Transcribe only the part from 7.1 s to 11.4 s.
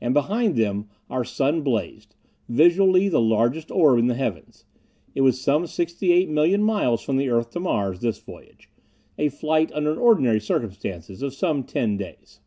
the earth to Mars, this voyage. A flight, under ordinary circumstances, of